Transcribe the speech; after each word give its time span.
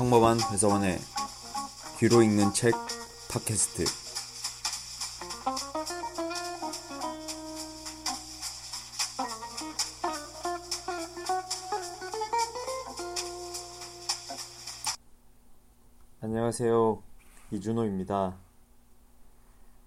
평범한 0.00 0.38
회사원의 0.50 0.98
귀로 1.98 2.22
읽는 2.22 2.54
책 2.54 2.72
팟캐스트 3.30 3.84
안녕하세요. 16.22 17.02
이준호입니다. 17.50 18.36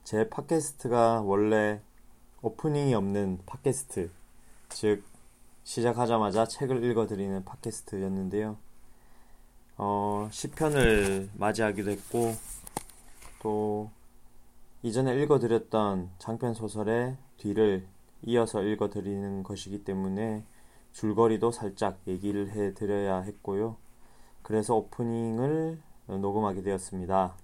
제 0.04 0.30
팟캐스트가 0.30 1.22
원래 1.22 1.82
오프닝이 2.44 2.94
없는 2.94 3.40
팟캐스트, 3.48 4.12
즉 4.70 5.04
시작하자마자 5.64 6.46
책을 6.46 6.84
읽어드리는 6.84 7.44
팟캐스트였는데요. 7.46 8.73
어, 9.78 10.28
10편을 10.32 11.30
맞이하기도 11.36 11.92
했고, 11.92 12.34
또, 13.42 13.90
이전에 14.82 15.16
읽어드렸던 15.22 16.12
장편 16.20 16.54
소설의 16.54 17.18
뒤를 17.38 17.88
이어서 18.24 18.62
읽어드리는 18.62 19.44
것이기 19.44 19.84
때문에 19.84 20.44
줄거리도 20.92 21.52
살짝 21.52 22.00
얘기를 22.08 22.50
해드려야 22.52 23.22
했고요. 23.22 23.78
그래서 24.42 24.76
오프닝을 24.76 25.82
녹음하게 26.08 26.62
되었습니다. 26.62 27.36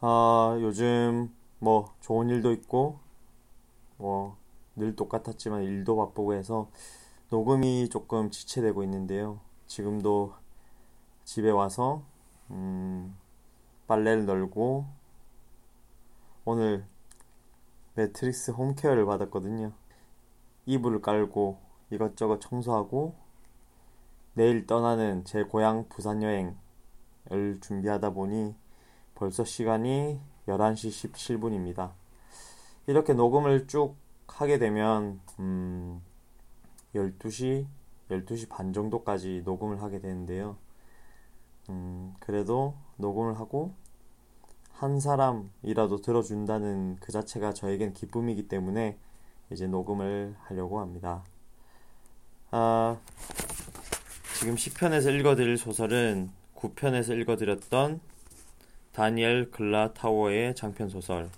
어, 0.00 0.58
요즘 0.60 1.34
뭐 1.58 1.94
좋은 2.00 2.28
일도 2.28 2.52
있고, 2.52 2.98
뭐 3.96 4.36
늘 4.76 4.94
똑같았지만 4.94 5.62
일도 5.62 5.96
바쁘고 5.96 6.34
해서 6.34 6.68
녹음이 7.30 7.88
조금 7.88 8.30
지체되고 8.30 8.84
있는데요. 8.84 9.40
지금도 9.66 10.34
집에 11.26 11.50
와서 11.50 12.04
음, 12.50 13.16
빨래를 13.88 14.26
널고 14.26 14.86
오늘 16.44 16.86
매트리스 17.94 18.52
home 18.52 18.69
care를 18.69 19.04
받았거든요. 19.04 19.72
이불을 20.66 21.02
깔고 21.02 21.58
이것저것 21.90 22.40
청소하고 22.40 23.16
내일 24.34 24.66
떠나는 24.66 25.24
제 25.24 25.42
고향 25.42 25.88
부산 25.88 26.22
여행을 26.22 27.60
준비하다 27.60 28.10
보니 28.10 28.54
벌써 29.16 29.44
시간이 29.44 30.20
11시 30.46 31.10
17분입니다. 31.10 31.90
이렇게 32.86 33.14
녹음을 33.14 33.66
쭉 33.66 33.96
하게 34.28 34.58
되면 34.58 35.20
음, 35.40 36.00
12시, 36.94 37.66
12시 38.10 38.48
반 38.48 38.72
정도까지 38.72 39.42
녹음을 39.44 39.82
하게 39.82 39.98
되는데요. 39.98 40.56
음, 41.70 42.14
그래도 42.20 42.74
녹음을 42.96 43.38
하고 43.38 43.74
한 44.72 45.00
사람이라도 45.00 46.02
들어준다는 46.02 46.96
그 47.00 47.12
자체가 47.12 47.54
저에겐 47.54 47.94
기쁨이기 47.94 48.48
때문에 48.48 48.98
이제 49.50 49.66
녹음을 49.66 50.36
하려고 50.40 50.80
합니다. 50.80 51.24
아, 52.50 52.98
지금 54.38 54.54
10편에서 54.54 55.12
읽어드릴 55.18 55.56
소설은 55.56 56.30
9편에서 56.56 57.18
읽어드렸던 57.20 58.00
다니엘 58.92 59.50
글라 59.50 59.92
타워의 59.94 60.54
장편 60.54 60.88
소설 60.88 61.30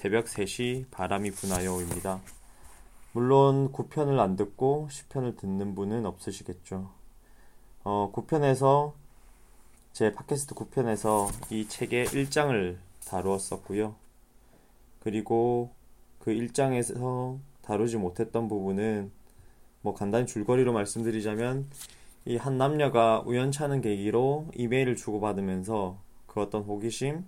새벽 0.00 0.26
3시 0.26 0.90
바람이 0.90 1.30
부나요입니다. 1.30 2.20
물론 3.12 3.72
9편을 3.72 4.18
안 4.18 4.36
듣고 4.36 4.88
10편을 4.90 5.36
듣는 5.36 5.74
분은 5.74 6.06
없으시겠죠. 6.06 6.90
어, 7.84 8.12
9편에서 8.12 8.92
제 9.94 10.12
팟캐스트 10.12 10.56
9편에서 10.56 11.30
이 11.52 11.68
책의 11.68 12.06
1장을 12.06 12.76
다루었었고요. 13.06 13.94
그리고 14.98 15.70
그 16.18 16.32
1장에서 16.32 17.38
다루지 17.62 17.98
못했던 17.98 18.48
부분은 18.48 19.12
뭐 19.82 19.94
간단히 19.94 20.26
줄거리로 20.26 20.72
말씀드리자면 20.72 21.70
이 22.24 22.36
한 22.36 22.58
남녀가 22.58 23.20
우연찮은 23.20 23.82
계기로 23.82 24.48
이메일을 24.56 24.96
주고받으면서 24.96 26.00
그 26.26 26.40
어떤 26.40 26.62
호기심, 26.62 27.24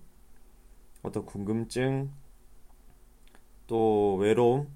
어떤 1.05 1.25
궁금증, 1.25 2.11
또 3.69 4.17
외로움, 4.17 4.67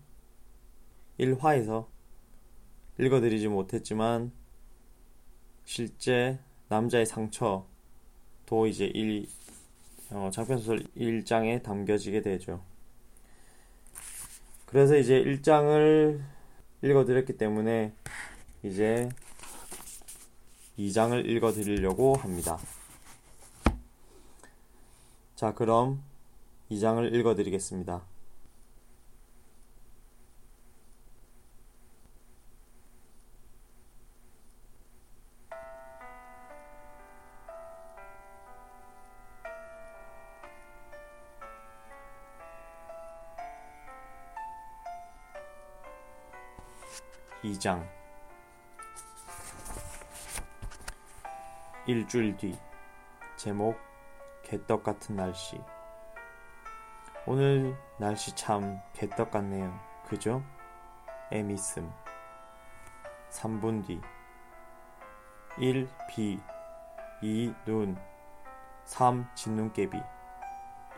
1화에서 1.18 1.86
읽어드리지 3.00 3.48
못했지만 3.48 4.30
실제 5.64 6.38
남자의 6.68 7.04
상처 7.04 7.68
도 8.50 8.66
이제 8.66 8.86
1, 8.86 9.28
어, 10.10 10.28
장편소설 10.32 10.82
1장에 10.96 11.62
담겨지게 11.62 12.20
되죠. 12.20 12.60
그래서 14.66 14.96
이제 14.96 15.22
1장을 15.22 16.20
읽어드렸기 16.82 17.38
때문에 17.38 17.92
이제 18.64 19.08
2장을 20.76 21.24
읽어드리려고 21.24 22.16
합니다. 22.16 22.58
자, 25.36 25.54
그럼 25.54 26.02
2장을 26.72 27.14
읽어드리겠습니다. 27.14 28.02
2장 47.42 47.88
일주일 51.86 52.36
뒤 52.36 52.58
제목 53.36 53.78
개떡 54.42 54.82
같은 54.82 55.16
날씨 55.16 55.60
오늘 57.26 57.76
날씨 57.98 58.34
참 58.34 58.80
개떡 58.92 59.30
같네요. 59.30 59.78
그죠? 60.06 60.42
에미슴 61.30 61.90
3분 63.30 63.86
뒤 63.86 64.00
1. 65.58 65.88
비 66.08 66.40
2. 67.22 67.54
눈 67.66 67.96
3. 68.84 69.26
진눈깨비 69.34 69.98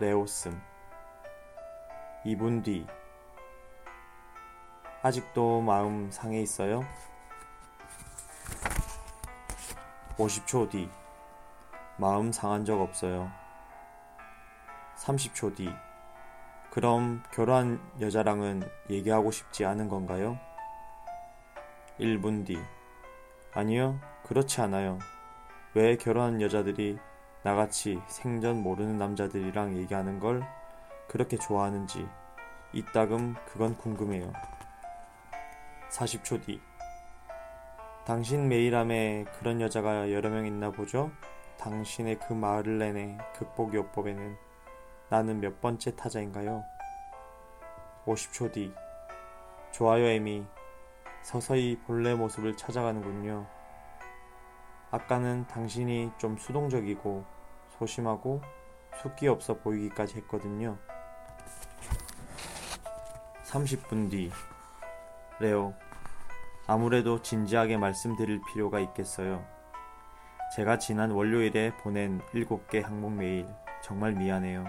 레오슴 0.01 0.61
2분 2.25 2.65
뒤 2.65 2.87
아직도 5.05 5.63
마음 5.63 6.13
상해 6.13 6.41
있어요? 6.41 6.85
50초 10.17 10.71
뒤. 10.71 10.89
마음 11.97 12.31
상한 12.31 12.65
적 12.65 12.81
없어요. 12.81 13.29
30초 14.99 15.57
뒤. 15.57 15.69
그럼 16.71 17.21
결혼한 17.33 17.81
여자랑은 18.01 18.62
얘기하고 18.91 19.33
싶지 19.33 19.65
않은 19.65 19.89
건가요? 19.89 20.39
1분 21.99 22.47
뒤. 22.47 22.57
아니요, 23.55 23.99
그렇지 24.23 24.61
않아요. 24.61 25.01
왜 25.75 25.97
결혼한 25.97 26.41
여자들이 26.41 26.97
나같이 27.43 28.01
생전 28.07 28.62
모르는 28.62 28.99
남자들이랑 28.99 29.77
얘기하는 29.79 30.21
걸 30.21 30.47
그렇게 31.09 31.37
좋아하는지 31.37 32.07
이따금 32.73 33.35
그건 33.47 33.77
궁금해요. 33.77 34.33
40초 35.93 36.43
뒤. 36.43 36.61
당신 38.06 38.49
메일함에 38.49 39.27
그런 39.39 39.61
여자가 39.61 40.11
여러 40.11 40.31
명 40.31 40.47
있나 40.47 40.71
보죠? 40.71 41.11
당신의 41.59 42.19
그 42.19 42.33
마을을 42.33 42.79
내내 42.79 43.19
극복 43.35 43.75
요법에는 43.75 44.37
나는 45.11 45.41
몇 45.41 45.61
번째 45.61 45.94
타자인가요? 45.94 46.65
50초 48.06 48.53
뒤. 48.53 48.73
좋아요 49.71 50.06
에미. 50.06 50.47
서서히 51.23 51.79
본래 51.87 52.15
모습을 52.15 52.56
찾아가는군요. 52.56 53.47
아까는 54.91 55.47
당신이 55.47 56.12
좀 56.19 56.38
수동적이고 56.38 57.25
소심하고 57.79 58.41
숫기 59.03 59.29
없어 59.29 59.59
보이기까지 59.59 60.17
했거든요. 60.17 60.79
30분 63.45 64.11
뒤. 64.11 64.31
레오, 65.43 65.75
아무래도 66.69 67.21
진지하게 67.21 67.77
말씀드릴 67.77 68.41
필요가 68.47 68.79
있겠어요. 68.79 69.44
제가 70.55 70.79
지난 70.79 71.11
월요일에 71.11 71.77
보낸 71.79 72.21
7개 72.33 72.81
항목 72.81 73.12
메일 73.15 73.49
정말 73.83 74.12
미안해요. 74.12 74.65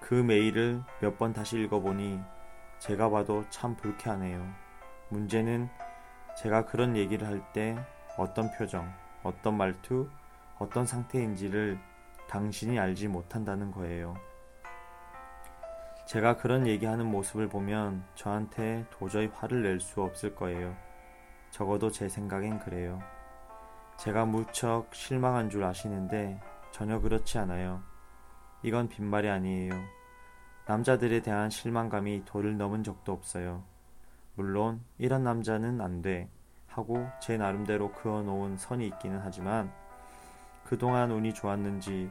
그 0.00 0.14
메일을 0.14 0.82
몇 1.02 1.18
번 1.18 1.34
다시 1.34 1.58
읽어보니 1.58 2.18
제가 2.78 3.10
봐도 3.10 3.44
참 3.50 3.76
불쾌하네요. 3.76 4.42
문제는 5.10 5.68
제가 6.40 6.64
그런 6.64 6.96
얘기를 6.96 7.28
할 7.28 7.42
때 7.52 7.76
어떤 8.16 8.50
표정, 8.52 8.90
어떤 9.22 9.54
말투, 9.58 10.08
어떤 10.58 10.86
상태인지를 10.86 11.78
당신이 12.30 12.78
알지 12.78 13.08
못한다는 13.08 13.70
거예요. 13.70 14.16
제가 16.08 16.38
그런 16.38 16.66
얘기하는 16.66 17.04
모습을 17.04 17.50
보면 17.50 18.02
저한테 18.14 18.86
도저히 18.88 19.26
화를 19.26 19.62
낼 19.62 19.78
수 19.78 20.02
없을 20.02 20.34
거예요. 20.34 20.74
적어도 21.50 21.90
제 21.90 22.08
생각엔 22.08 22.60
그래요. 22.60 22.98
제가 23.98 24.24
무척 24.24 24.94
실망한 24.94 25.50
줄 25.50 25.64
아시는데 25.64 26.40
전혀 26.70 26.98
그렇지 26.98 27.36
않아요. 27.36 27.82
이건 28.62 28.88
빈말이 28.88 29.28
아니에요. 29.28 29.74
남자들에 30.66 31.20
대한 31.20 31.50
실망감이 31.50 32.24
도를 32.24 32.56
넘은 32.56 32.84
적도 32.84 33.12
없어요. 33.12 33.62
물론 34.34 34.80
이런 34.96 35.24
남자는 35.24 35.82
안 35.82 36.00
돼. 36.00 36.30
하고 36.68 37.06
제 37.20 37.36
나름대로 37.36 37.92
그어놓은 37.92 38.56
선이 38.56 38.86
있기는 38.86 39.20
하지만 39.22 39.70
그동안 40.64 41.10
운이 41.10 41.34
좋았는지 41.34 42.10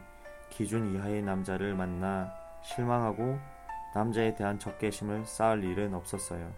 기준 0.51 0.93
이하의 0.93 1.23
남자를 1.23 1.73
만나 1.73 2.31
실망하고 2.61 3.56
남자에 3.93 4.35
대한 4.35 4.59
적개심을 4.59 5.25
쌓을 5.25 5.63
일은 5.63 5.93
없었어요. 5.93 6.51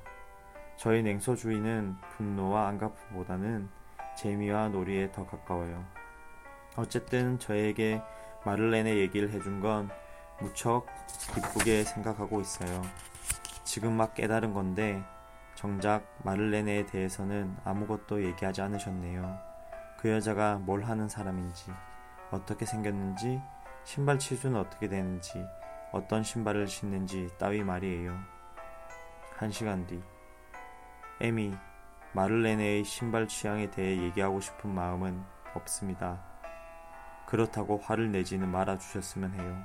저희 0.78 1.04
냉소 1.04 1.36
주의는 1.36 1.96
분노와 2.12 2.68
안가품보다는 2.68 3.70
재미와 4.18 4.70
놀이에 4.70 5.12
더 5.12 5.26
가까워요. 5.26 5.84
어쨌든 6.76 7.40
저에게 7.40 8.02
마를렌의 8.46 8.98
얘기를 9.00 9.30
해준 9.32 9.60
건 9.60 9.90
무척 10.40 10.86
기쁘게 11.34 11.84
생각하고 11.84 12.40
있어요. 12.42 12.82
지금 13.64 13.94
막 13.94 14.14
깨달은 14.14 14.54
건데 14.54 15.04
정작 15.56 16.04
마를레네에 16.24 16.86
대해서는 16.86 17.56
아무것도 17.66 18.24
얘기하지 18.24 18.62
않으셨네요. 18.62 19.38
그 19.98 20.10
여자가 20.10 20.56
뭘 20.56 20.84
하는 20.84 21.10
사람인지, 21.10 21.72
어떻게 22.32 22.66
생겼는지, 22.66 23.42
신발 23.84 24.18
치수는 24.18 24.58
어떻게 24.58 24.88
되는지, 24.88 25.46
어떤 25.92 26.24
신발을 26.24 26.68
신는지 26.68 27.30
따위 27.38 27.64
말이에요. 27.64 28.18
한 29.38 29.52
시간 29.52 29.86
뒤. 29.88 30.02
에미, 31.22 31.56
마를레네의 32.14 32.84
신발 32.84 33.28
취향에 33.28 33.70
대해 33.72 33.98
얘기하고 34.04 34.40
싶은 34.40 34.74
마음은 34.74 35.24
없습니다. 35.56 36.24
그렇다고 37.26 37.78
화를 37.78 38.12
내지는 38.12 38.50
말아주셨으면 38.50 39.34
해요. 39.34 39.64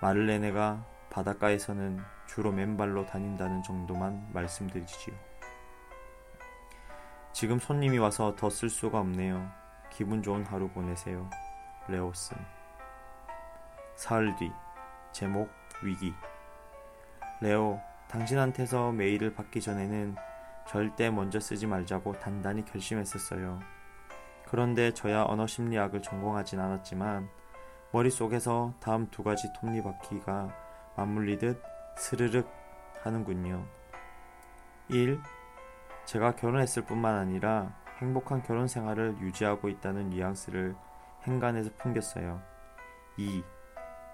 마를레네가 0.00 0.84
바닷가에서는 1.10 2.00
주로 2.26 2.52
맨발로 2.52 3.06
다닌다는 3.06 3.62
정도만 3.62 4.28
말씀드리지요. 4.32 5.14
지금 7.32 7.58
손님이 7.58 7.98
와서 7.98 8.34
더 8.36 8.48
쓸 8.48 8.68
수가 8.68 9.00
없네요. 9.00 9.50
기분 9.90 10.22
좋은 10.22 10.44
하루 10.44 10.68
보내세요. 10.68 11.28
레오슨. 11.88 12.36
사흘 13.96 14.34
뒤. 14.36 14.50
제목 15.14 15.48
위기. 15.82 16.12
레오, 17.40 17.80
당신한테서 18.08 18.92
메일을 18.92 19.32
받기 19.32 19.60
전에는 19.60 20.16
절대 20.68 21.10
먼저 21.10 21.40
쓰지 21.40 21.66
말자고 21.66 22.18
단단히 22.18 22.64
결심했었어요. 22.64 23.60
그런데 24.46 24.92
저야 24.92 25.22
언어 25.22 25.46
심리학을 25.46 26.02
전공하진 26.02 26.60
않았지만 26.60 27.28
머릿속에서 27.92 28.74
다음 28.80 29.08
두 29.10 29.22
가지 29.22 29.52
톱니바퀴가 29.54 30.48
맞물리듯 30.96 31.62
스르륵 31.96 32.50
하는군요. 33.02 33.64
1. 34.88 35.20
제가 36.04 36.34
결혼했을 36.34 36.84
뿐만 36.84 37.14
아니라 37.14 37.72
행복한 37.98 38.42
결혼 38.42 38.66
생활을 38.66 39.18
유지하고 39.20 39.68
있다는 39.68 40.10
뉘앙스를 40.10 40.74
행간에서 41.24 41.70
풍겼어요. 41.78 42.42
2. 43.16 43.44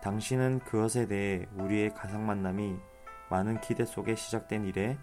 당신은 0.03 0.61
그것에 0.61 1.07
대해 1.07 1.47
우리의 1.57 1.93
가상 1.93 2.27
만남이 2.27 2.79
많은 3.29 3.61
기대 3.61 3.85
속에 3.85 4.15
시작된 4.15 4.65
일에 4.65 4.99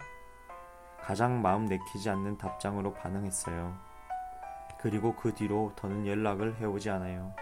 가장 1.00 1.42
마음 1.42 1.66
내키지 1.66 2.10
않는 2.10 2.38
답장으로 2.38 2.94
반응했어요. 2.94 3.78
그리고 4.80 5.16
그 5.16 5.34
뒤로 5.34 5.72
더는 5.76 6.06
연락을 6.08 6.58
해오지 6.58 6.90
않아요. 6.90 7.34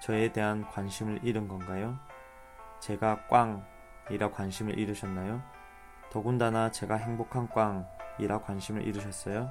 저에 0.00 0.32
대한 0.32 0.68
관심을 0.68 1.20
잃은 1.22 1.48
건가요? 1.48 1.96
제가 2.80 3.26
꽝이라 3.28 4.32
관심을 4.32 4.78
잃으셨나요? 4.78 5.42
더군다나 6.10 6.70
제가 6.70 6.96
행복한 6.96 7.48
꽝이라 7.48 8.40
관심을 8.40 8.82
잃으셨어요? 8.82 9.50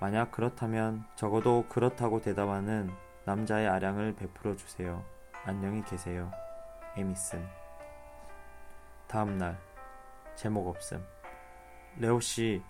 만약 0.00 0.30
그렇다면 0.30 1.04
적어도 1.16 1.66
그렇다고 1.68 2.20
대답하는 2.20 2.90
남자의 3.24 3.68
아량을 3.68 4.14
베풀어 4.14 4.56
주세요. 4.56 5.04
안녕히 5.44 5.82
계세요. 5.84 6.30
에미슨. 6.96 7.44
다음 9.08 9.38
날 9.38 9.58
제목 10.36 10.68
없음. 10.68 11.04
레오 11.96 12.20
씨. 12.20 12.62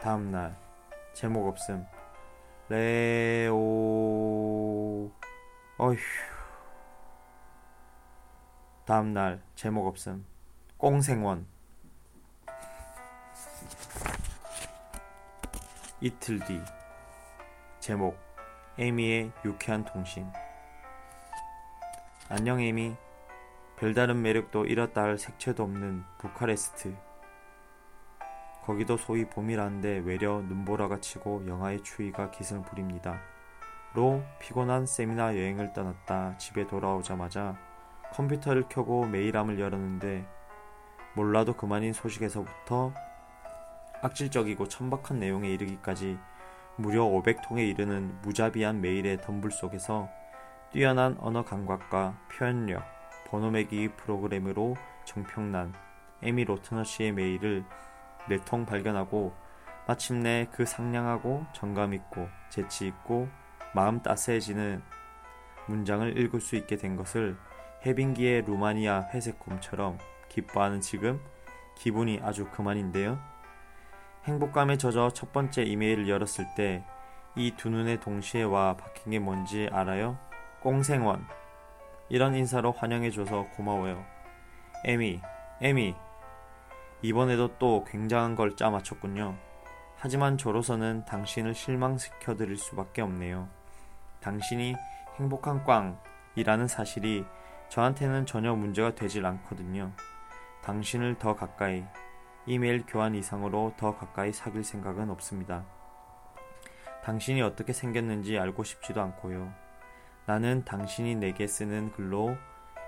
다음 0.00 0.30
날 0.30 0.56
제목 1.12 1.46
없음. 1.46 1.86
레오. 2.70 3.54
어휴. 5.76 5.98
다음 8.86 9.12
날 9.14 9.42
제목 9.54 9.86
없음 9.86 10.26
꽁생원 10.76 11.46
이틀 16.00 16.38
뒤 16.40 16.60
제목 17.80 18.18
에미의 18.76 19.30
유쾌한 19.44 19.84
통신 19.84 20.26
안녕 22.28 22.60
에미. 22.60 22.96
별다른 23.76 24.20
매력도 24.20 24.66
잃었다 24.66 25.02
할 25.02 25.16
색채도 25.16 25.62
없는 25.62 26.02
부카레스트. 26.18 26.96
거기도 28.64 28.96
소위 28.96 29.26
봄이라는데 29.26 29.98
외려 30.04 30.40
눈보라가 30.40 30.98
치고 31.00 31.46
영하의 31.46 31.84
추위가 31.84 32.32
기승 32.32 32.62
부립니다. 32.62 33.20
로 33.94 34.24
피곤한 34.40 34.86
세미나 34.86 35.36
여행을 35.36 35.72
떠났다. 35.72 36.36
집에 36.38 36.66
돌아오자마자 36.66 37.56
컴퓨터를 38.12 38.64
켜고 38.68 39.06
메일함을 39.06 39.60
열었는데 39.60 40.26
몰라도 41.14 41.52
그만인 41.52 41.92
소식에서부터 41.92 42.92
악질적이고 44.02 44.66
천박한 44.66 45.20
내용에 45.20 45.48
이르기까지 45.50 46.18
무려 46.76 47.04
500통에 47.04 47.68
이르는 47.68 48.20
무자비한 48.22 48.80
메일의 48.80 49.18
덤불 49.18 49.50
속에서 49.52 50.08
뛰어난 50.72 51.16
언어 51.20 51.44
감각과 51.44 52.18
표현력, 52.32 52.82
번호 53.28 53.50
매기 53.50 53.88
프로그램으로 53.96 54.76
정평난 55.04 55.72
에미 56.22 56.44
로트너 56.44 56.84
씨의 56.84 57.12
메일을 57.12 57.64
네 58.28 58.38
통 58.38 58.64
발견하고 58.66 59.34
마침내 59.86 60.48
그 60.50 60.64
상냥하고 60.64 61.44
정감 61.52 61.92
있고 61.94 62.26
재치 62.48 62.86
있고 62.86 63.28
마음 63.74 64.02
따스해지는 64.02 64.82
문장을 65.68 66.18
읽을 66.18 66.40
수 66.40 66.56
있게 66.56 66.76
된 66.76 66.96
것을 66.96 67.36
해빙기의 67.84 68.42
루마니아 68.42 69.10
회색곰처럼 69.12 69.98
기뻐하는 70.28 70.80
지금 70.80 71.20
기분이 71.76 72.20
아주 72.22 72.46
그만인데요. 72.50 73.18
행복감에 74.24 74.78
젖어 74.78 75.10
첫 75.10 75.32
번째 75.32 75.62
이메일을 75.62 76.08
열었을 76.08 76.46
때 76.56 76.84
이 77.36 77.56
두 77.56 77.68
눈에 77.68 77.98
동시에 77.98 78.44
와 78.44 78.76
박힌 78.76 79.10
게 79.10 79.18
뭔지 79.18 79.68
알아요? 79.72 80.16
꽁생원. 80.60 81.26
이런 82.08 82.34
인사로 82.36 82.70
환영해줘서 82.70 83.48
고마워요. 83.56 84.04
에미, 84.84 85.20
에미. 85.60 85.96
이번에도 87.02 87.58
또 87.58 87.84
굉장한 87.84 88.36
걸 88.36 88.54
짜맞췄군요. 88.54 89.36
하지만 89.96 90.38
저로서는 90.38 91.04
당신을 91.06 91.54
실망시켜드릴 91.54 92.56
수밖에 92.56 93.02
없네요. 93.02 93.48
당신이 94.20 94.76
행복한 95.18 95.64
꽝이라는 95.64 96.68
사실이 96.68 97.24
저한테는 97.68 98.26
전혀 98.26 98.54
문제가 98.54 98.94
되질 98.94 99.26
않거든요. 99.26 99.90
당신을 100.62 101.18
더 101.18 101.34
가까이, 101.34 101.84
이메일 102.46 102.84
교환 102.86 103.14
이상으로 103.14 103.72
더 103.76 103.96
가까이 103.96 104.32
사귈 104.32 104.64
생각은 104.64 105.10
없습니다. 105.10 105.64
당신이 107.02 107.40
어떻게 107.42 107.72
생겼는지 107.72 108.38
알고 108.38 108.64
싶지도 108.64 109.00
않고요. 109.00 109.52
나는 110.26 110.64
당신이 110.64 111.16
내게 111.16 111.46
쓰는 111.46 111.92
글로 111.92 112.36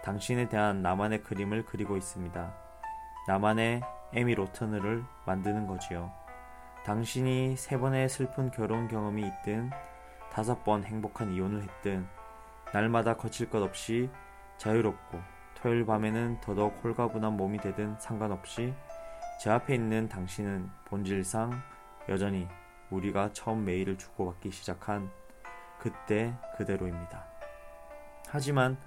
당신에 0.04 0.48
대한 0.48 0.82
나만의 0.82 1.22
그림을 1.22 1.64
그리고 1.64 1.96
있습니다. 1.96 2.54
나만의 3.28 3.82
에미 4.12 4.34
로터너를 4.34 5.04
만드는 5.26 5.66
거지요. 5.66 6.12
당신이 6.84 7.56
세 7.56 7.78
번의 7.78 8.08
슬픈 8.08 8.50
결혼 8.50 8.88
경험이 8.88 9.26
있든 9.26 9.70
다섯 10.30 10.64
번 10.64 10.84
행복한 10.84 11.32
이혼을 11.32 11.62
했든 11.62 12.06
날마다 12.72 13.16
거칠 13.16 13.50
것 13.50 13.62
없이 13.62 14.08
자유롭고 14.58 15.18
토요일 15.54 15.84
밤에는 15.86 16.40
더더욱 16.40 16.78
홀가분한 16.84 17.36
몸이 17.36 17.58
되든 17.58 17.98
상관없이 17.98 18.74
제 19.38 19.50
앞에 19.50 19.74
있는 19.74 20.08
당신은 20.08 20.70
본질상 20.86 21.52
여전히 22.08 22.48
우리가 22.90 23.32
처음 23.32 23.64
메일을 23.64 23.98
주고받기 23.98 24.50
시작한 24.50 25.10
그때 25.78 26.34
그대로입니다. 26.56 27.26
하지만 28.28 28.78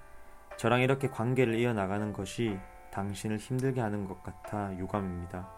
저랑 0.57 0.81
이렇게 0.81 1.07
관계를 1.07 1.55
이어나가는 1.55 2.11
것이 2.13 2.57
당신을 2.91 3.37
힘들게 3.37 3.79
하는 3.79 4.07
것 4.07 4.23
같아 4.23 4.75
유감입니다. 4.75 5.49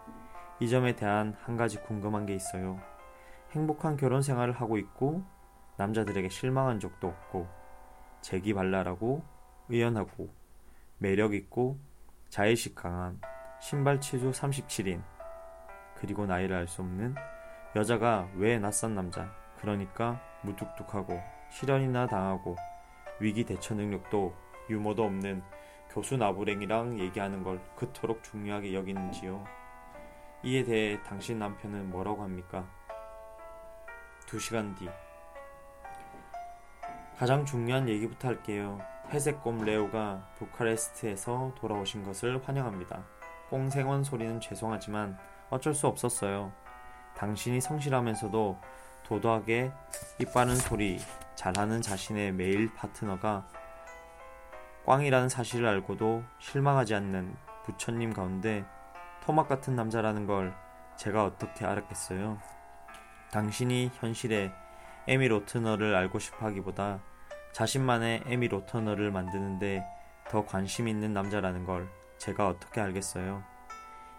이 0.60 0.68
점에 0.68 0.94
대한 0.94 1.34
한 1.42 1.56
가지 1.56 1.78
궁금한 1.78 2.26
게 2.26 2.34
있어요. 2.34 2.78
행복한 3.52 3.96
결혼 3.96 4.22
생활을 4.22 4.52
하고 4.52 4.76
있고 4.76 5.24
남자들에게 5.76 6.28
실망한 6.28 6.80
적도 6.80 7.08
없고 7.08 7.48
재기발랄하고 8.20 9.22
의연하고 9.68 10.28
매력 10.98 11.34
있고 11.34 11.78
자의식 12.28 12.74
강한 12.74 13.20
신발 13.62 14.00
치수 14.00 14.32
37인 14.32 15.00
그리고 15.94 16.26
나이를 16.26 16.56
알 16.56 16.66
수 16.66 16.82
없는 16.82 17.14
여자가 17.76 18.28
왜 18.34 18.58
낯선 18.58 18.96
남자 18.96 19.32
그러니까 19.60 20.20
무뚝뚝하고 20.42 21.22
실연이나 21.48 22.08
당하고 22.08 22.56
위기 23.20 23.44
대처 23.44 23.76
능력도 23.76 24.34
유머도 24.68 25.04
없는 25.04 25.44
교수 25.90 26.16
나부랭이랑 26.16 26.98
얘기하는 26.98 27.44
걸 27.44 27.60
그토록 27.76 28.24
중요하게 28.24 28.74
여기는지요. 28.74 29.44
이에 30.42 30.64
대해 30.64 31.00
당신 31.04 31.38
남편은 31.38 31.88
뭐라고 31.90 32.24
합니까? 32.24 32.66
두 34.26 34.40
시간 34.40 34.74
뒤. 34.74 34.88
가장 37.16 37.44
중요한 37.44 37.88
얘기부터 37.88 38.26
할게요. 38.26 38.80
회색 39.10 39.40
곰 39.42 39.58
레오가 39.58 40.28
부카레스트에서 40.36 41.52
돌아오신 41.58 42.02
것을 42.04 42.42
환영합니다. 42.44 43.21
꽁생원 43.52 44.02
소리는 44.02 44.40
죄송하지만 44.40 45.18
어쩔 45.50 45.74
수 45.74 45.86
없었어요. 45.86 46.50
당신이 47.18 47.60
성실하면서도 47.60 48.58
도도하게 49.04 49.70
이빠른 50.18 50.56
소리 50.56 50.98
잘하는 51.34 51.82
자신의 51.82 52.32
메일 52.32 52.74
파트너가 52.74 53.46
꽝이라는 54.86 55.28
사실을 55.28 55.68
알고도 55.68 56.24
실망하지 56.38 56.94
않는 56.94 57.36
부처님 57.66 58.14
가운데 58.14 58.64
토막 59.22 59.50
같은 59.50 59.76
남자라는 59.76 60.26
걸 60.26 60.54
제가 60.96 61.22
어떻게 61.22 61.66
알았겠어요? 61.66 62.38
당신이 63.32 63.90
현실의 63.96 64.50
에미 65.08 65.28
로트너를 65.28 65.94
알고 65.94 66.18
싶어 66.20 66.46
하기보다 66.46 67.00
자신만의 67.52 68.22
에미 68.28 68.48
로터너를 68.48 69.10
만드는데 69.10 69.84
더 70.30 70.46
관심 70.46 70.88
있는 70.88 71.12
남자라는 71.12 71.66
걸 71.66 71.86
제가 72.22 72.46
어떻게 72.46 72.80
알겠어요? 72.80 73.42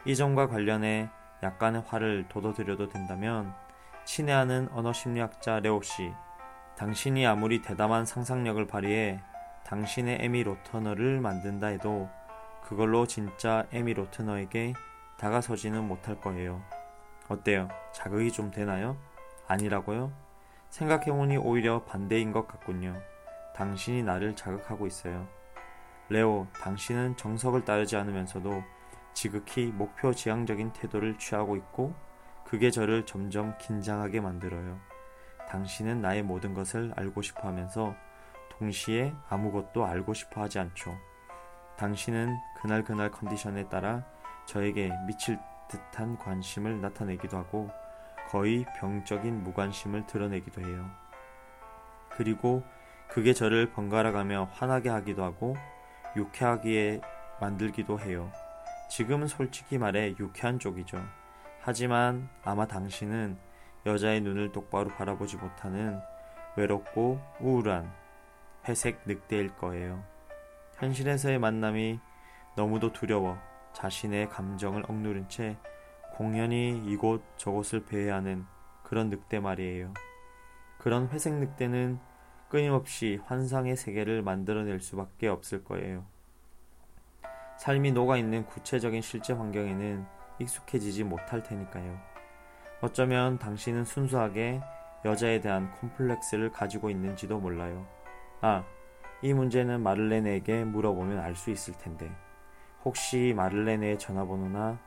이 0.04 0.14
점과 0.14 0.48
관련해 0.48 1.10
약간의 1.42 1.84
화를 1.88 2.28
돋워드려도 2.28 2.90
된다면 2.90 3.54
친애하는 4.04 4.68
언어심리학자 4.74 5.62
레오 5.62 5.82
씨, 5.82 6.12
당신이 6.76 7.26
아무리 7.26 7.62
대담한 7.62 8.06
상상력을 8.06 8.68
발휘해 8.68 9.22
당신의 9.64 10.18
에미 10.20 10.44
로터너를 10.44 11.22
만든다 11.22 11.68
해도 11.68 12.10
그걸로 12.62 13.08
진짜 13.08 13.66
에미 13.72 13.94
로터너에게 13.94 14.74
다가서지는 15.18 15.88
못할 15.88 16.20
거예요. 16.20 16.62
어때요? 17.30 17.70
자극이 17.94 18.34
좀 18.34 18.52
되나요? 18.52 18.98
아니라고요? 19.48 20.12
생각해보니 20.72 21.38
오히려 21.38 21.86
반대인 21.86 22.34
것 22.34 22.50
같군요. 22.50 23.02
당신이 23.56 24.04
나를 24.04 24.36
자극하고 24.36 24.88
있어요. 24.88 25.26
레오, 26.14 26.46
당신은 26.62 27.18
정석을 27.18 27.66
따르지 27.66 27.98
않으면서도 27.98 28.64
지극히 29.14 29.72
목표 29.72 30.14
지향적인 30.14 30.72
태도를 30.74 31.18
취하고 31.18 31.56
있고 31.56 31.96
그게 32.46 32.70
저를 32.70 33.08
점점 33.08 33.58
긴장하게 33.58 34.22
만들어요. 34.22 34.80
당신은 35.50 36.02
나의 36.02 36.22
모든 36.22 36.54
것을 36.54 36.94
알고 36.96 37.24
싶어 37.24 37.48
하면서 37.48 37.96
동시에 38.52 39.12
아무것도 39.28 39.86
알고 39.86 40.14
싶어 40.14 40.42
하지 40.42 40.60
않죠. 40.60 40.96
당신은 41.78 42.38
그날그날 42.62 43.10
컨디션에 43.10 43.68
따라 43.70 44.06
저에게 44.46 44.92
미칠 45.08 45.40
듯한 45.68 46.20
관심을 46.20 46.80
나타내기도 46.80 47.38
하고 47.38 47.72
거의 48.30 48.68
병적인 48.78 49.42
무관심을 49.42 50.06
드러내기도 50.06 50.62
해요. 50.62 50.92
그리고 52.12 52.62
그게 53.10 53.34
저를 53.34 53.72
번갈아가며 53.72 54.50
화나게 54.52 54.90
하기도 54.90 55.24
하고 55.24 55.56
유쾌하게 56.16 57.02
만들기도 57.40 58.00
해요. 58.00 58.32
지금은 58.90 59.28
솔직히 59.28 59.78
말해 59.78 60.16
유쾌한 60.20 60.60
쪽이죠. 60.60 61.04
하지만 61.62 62.30
아마 62.44 62.68
당신은 62.68 63.38
여자의 63.86 64.22
눈을 64.22 64.52
똑바로 64.52 64.90
바라보지 64.90 65.38
못하는 65.38 66.00
외롭고 66.56 67.20
우울한 67.40 67.92
회색 68.68 69.02
늑대일 69.06 69.56
거예요. 69.56 70.04
현실에서의 70.76 71.40
만남이 71.40 72.00
너무도 72.56 72.94
두려워 72.94 73.38
자신의 73.74 74.30
감정을 74.30 74.84
억누른 74.88 75.28
채 75.30 75.58
공연히 76.16 76.82
이곳 76.86 77.24
저곳을 77.38 77.86
배회하는 77.86 78.46
그런 78.84 79.10
늑대 79.10 79.40
말이에요. 79.40 79.94
그런 80.78 81.08
회색 81.10 81.34
늑대는 81.34 82.00
끊임없이 82.54 83.20
환상의 83.26 83.76
세계를 83.76 84.22
만들어낼 84.22 84.80
수밖에 84.80 85.28
없을 85.28 85.64
거예요. 85.64 86.06
삶이 87.58 87.94
녹아있는 87.94 88.46
구체적인 88.46 89.02
실제 89.02 89.34
환경에는 89.34 90.06
익숙해지지 90.38 91.04
못할 91.04 91.42
테니까요. 91.42 92.00
어쩌면 92.80 93.40
당신은 93.40 93.86
순수하게 93.86 94.62
여자에 95.04 95.42
대한 95.42 95.72
콤플렉스를 95.72 96.52
가지고 96.52 96.92
있는지도 96.92 97.40
몰라요. 97.40 97.88
아, 98.42 98.64
이 99.24 99.34
문제는 99.34 99.82
마를렌에게 99.82 100.64
물어보면 100.64 101.18
알 101.18 101.36
수 101.36 101.50
있을 101.50 101.74
텐데. 101.80 102.16
혹시 102.86 103.34
마를렌의 103.36 103.98
전화번호나 103.98 104.78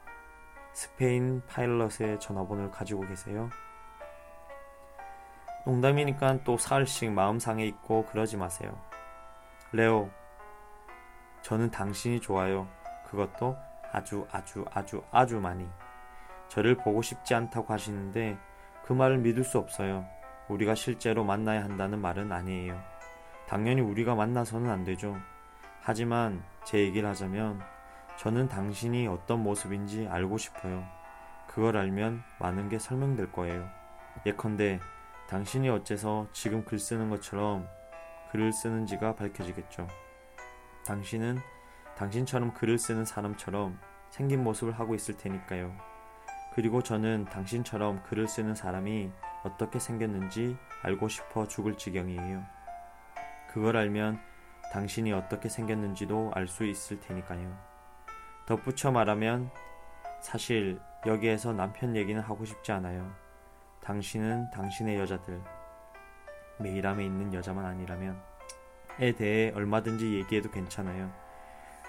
스페인 0.72 1.42
파일럿의 1.48 2.20
전화번호를 2.20 2.70
가지고 2.70 3.00
계세요? 3.08 3.50
농담이니까 5.66 6.44
또 6.44 6.56
사흘씩 6.56 7.10
마음 7.10 7.40
상해 7.40 7.66
있고 7.66 8.06
그러지 8.06 8.36
마세요. 8.36 8.78
레오, 9.72 10.08
저는 11.42 11.72
당신이 11.72 12.20
좋아요. 12.20 12.68
그것도 13.04 13.56
아주 13.90 14.28
아주 14.30 14.64
아주 14.70 15.02
아주 15.10 15.40
많이. 15.40 15.66
저를 16.46 16.76
보고 16.76 17.02
싶지 17.02 17.34
않다고 17.34 17.72
하시는데 17.72 18.38
그 18.84 18.92
말을 18.92 19.18
믿을 19.18 19.42
수 19.42 19.58
없어요. 19.58 20.06
우리가 20.48 20.76
실제로 20.76 21.24
만나야 21.24 21.64
한다는 21.64 22.00
말은 22.00 22.30
아니에요. 22.30 22.80
당연히 23.48 23.80
우리가 23.80 24.14
만나서는 24.14 24.70
안 24.70 24.84
되죠. 24.84 25.16
하지만 25.80 26.44
제 26.64 26.78
얘기를 26.78 27.08
하자면 27.08 27.60
저는 28.18 28.48
당신이 28.48 29.08
어떤 29.08 29.42
모습인지 29.42 30.06
알고 30.06 30.38
싶어요. 30.38 30.86
그걸 31.48 31.76
알면 31.76 32.22
많은 32.38 32.68
게 32.68 32.78
설명될 32.78 33.32
거예요. 33.32 33.68
예컨대 34.24 34.78
당신이 35.28 35.68
어째서 35.68 36.28
지금 36.32 36.64
글 36.64 36.78
쓰는 36.78 37.10
것처럼 37.10 37.68
글을 38.30 38.52
쓰는지가 38.52 39.16
밝혀지겠죠. 39.16 39.88
당신은 40.86 41.38
당신처럼 41.96 42.54
글을 42.54 42.78
쓰는 42.78 43.04
사람처럼 43.04 43.78
생긴 44.10 44.44
모습을 44.44 44.78
하고 44.78 44.94
있을 44.94 45.16
테니까요. 45.16 45.76
그리고 46.54 46.82
저는 46.82 47.24
당신처럼 47.26 48.02
글을 48.04 48.28
쓰는 48.28 48.54
사람이 48.54 49.10
어떻게 49.42 49.78
생겼는지 49.78 50.56
알고 50.82 51.08
싶어 51.08 51.46
죽을 51.48 51.76
지경이에요. 51.76 52.44
그걸 53.50 53.76
알면 53.76 54.20
당신이 54.72 55.12
어떻게 55.12 55.48
생겼는지도 55.48 56.32
알 56.34 56.46
수 56.46 56.64
있을 56.64 57.00
테니까요. 57.00 57.56
덧붙여 58.46 58.92
말하면 58.92 59.50
사실 60.20 60.78
여기에서 61.04 61.52
남편 61.52 61.96
얘기는 61.96 62.20
하고 62.22 62.44
싶지 62.44 62.70
않아요. 62.72 63.25
당신은 63.86 64.50
당신의 64.50 64.98
여자들, 64.98 65.40
메일함에 66.58 67.04
있는 67.04 67.32
여자만 67.32 67.64
아니라면 67.64 68.20
에 68.98 69.12
대해 69.12 69.52
얼마든지 69.54 70.12
얘기해도 70.16 70.50
괜찮아요. 70.50 71.12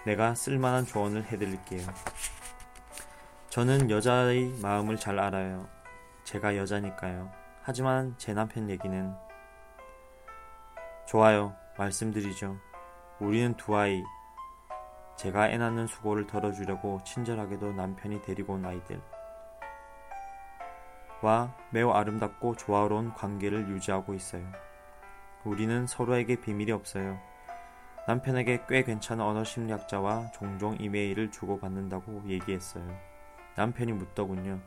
내가 0.06 0.36
쓸만한 0.36 0.86
조언을 0.86 1.24
해드릴게요. 1.24 1.82
저는 3.50 3.90
여자의 3.90 4.60
마음을 4.62 4.98
잘 4.98 5.18
알아요. 5.18 5.68
제가 6.24 6.56
여자니까요. 6.56 7.32
하지만 7.64 8.14
제 8.20 8.32
남편 8.32 8.70
얘기는 8.70 9.16
좋아요. 11.08 11.56
말씀드리죠. 11.80 12.60
우리는 13.20 13.56
두 13.56 13.76
아이. 13.76 14.04
제가 15.16 15.50
애 15.50 15.58
낳는 15.58 15.88
수고를 15.88 16.28
덜어주려고 16.28 17.02
친절하게도 17.04 17.74
남편이 17.74 18.22
데리고 18.22 18.54
온 18.54 18.66
아이들. 18.66 19.02
와 21.22 21.52
매우 21.72 21.92
아름답고 21.92 22.56
조화로운 22.56 23.14
관계를 23.14 23.70
유지하고 23.70 24.14
있어요. 24.14 24.44
우리는 25.44 25.88
서로에게 25.88 26.42
비밀이 26.42 26.72
없어요. 26.72 27.20
남편에게 28.08 28.66
꽤 28.70 28.84
괜찮은 28.84 29.24
언어 29.24 29.44
심리학자와 29.44 30.32
종종 30.32 30.78
이메일을 30.80 31.32
주고받는다고 31.32 32.24
얘기했어요. 32.28 32.86
남편이 33.56 33.94
묻더군요. 33.94 34.60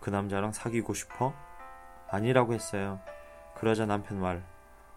그 0.00 0.10
남자랑 0.10 0.52
사귀고 0.52 0.92
싶어? 0.94 1.32
아니라고 2.10 2.52
했어요. 2.52 3.00
그러자 3.54 3.86
남편 3.86 4.20
말. 4.20 4.42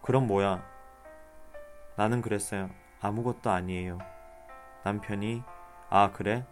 그럼 0.02 0.28
뭐야? 0.28 0.64
나는 1.96 2.22
그랬어요. 2.22 2.70
아무것도 3.00 3.50
아니에요. 3.52 4.00
남편이 4.84 5.44
아 5.90 6.12
그래? 6.12 6.46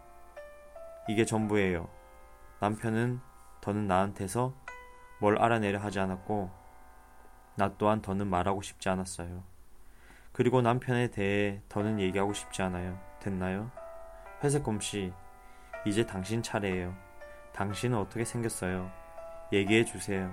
이게 1.10 1.25
전부예요. 1.25 1.90
남편은 2.60 3.20
더는 3.65 3.88
나한테서 3.88 4.53
뭘 5.19 5.41
알아내려 5.41 5.79
하지 5.79 6.00
않았고 6.00 6.51
나 7.55 7.75
또한 7.79 8.00
더는 8.00 8.27
말하고 8.27 8.62
싶지 8.62 8.89
않았어요. 8.89 9.43
그리고 10.34 10.62
남편에 10.62 11.10
대해 11.10 11.62
더는 11.67 12.00
얘기하고 12.00 12.34
싶지 12.34 12.62
않아요. 12.62 13.00
됐나요? 13.19 13.72
회색곰 14.43 14.81
씨, 14.81 15.12
이제 15.84 16.05
당신 16.05 16.43
차례예요. 16.43 16.95
당신은 17.53 17.98
어떻게 17.98 18.24
생겼어요? 18.24 18.91
얘기해 19.51 19.84
주세요. 19.86 20.31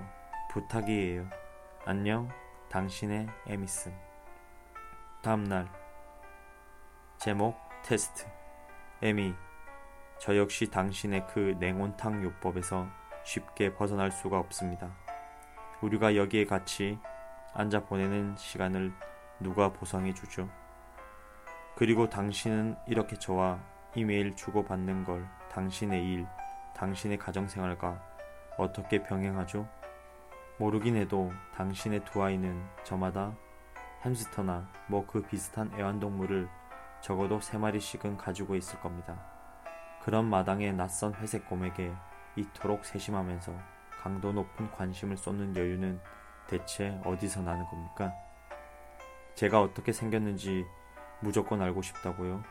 부탁이에요. 0.51 1.27
안녕, 1.85 2.29
당신의 2.69 3.27
에미슨. 3.47 3.95
다음날 5.23 5.67
제목 7.17 7.57
테스트 7.83 8.27
에미 9.01 9.33
저 10.19 10.37
역시 10.37 10.69
당신의 10.69 11.25
그 11.33 11.55
냉온탕 11.59 12.23
요법에서 12.23 13.02
쉽게 13.23 13.73
벗어날 13.73 14.11
수가 14.11 14.39
없습니다. 14.39 14.91
우리가 15.81 16.15
여기에 16.15 16.45
같이 16.45 16.99
앉아 17.53 17.85
보내는 17.85 18.35
시간을 18.37 18.93
누가 19.39 19.71
보상해 19.71 20.13
주죠? 20.13 20.49
그리고 21.75 22.09
당신은 22.09 22.75
이렇게 22.87 23.17
저와 23.17 23.59
이메일 23.95 24.35
주고받는 24.35 25.03
걸 25.03 25.27
당신의 25.51 26.05
일, 26.13 26.27
당신의 26.75 27.17
가정생활과 27.17 28.01
어떻게 28.57 29.03
병행하죠? 29.03 29.67
모르긴 30.57 30.95
해도 30.95 31.31
당신의 31.55 32.05
두 32.05 32.23
아이는 32.23 32.63
저마다 32.83 33.35
햄스터나 34.05 34.67
뭐 34.87 35.05
그 35.07 35.21
비슷한 35.21 35.71
애완동물을 35.77 36.49
적어도 37.01 37.39
세 37.41 37.57
마리씩은 37.57 38.17
가지고 38.17 38.55
있을 38.55 38.79
겁니다. 38.79 39.19
그런 40.01 40.25
마당의 40.29 40.73
낯선 40.73 41.13
회색 41.15 41.47
곰에게 41.47 41.93
이토록 42.35 42.85
세심하면서 42.85 43.53
강도 44.01 44.31
높은 44.31 44.69
관심을 44.71 45.17
쏟는 45.17 45.55
여유는 45.55 45.99
대체 46.47 46.99
어디서 47.05 47.41
나는 47.41 47.65
겁니까? 47.65 48.13
제가 49.35 49.61
어떻게 49.61 49.91
생겼는지 49.91 50.65
무조건 51.19 51.61
알고 51.61 51.81
싶다고요? 51.81 52.43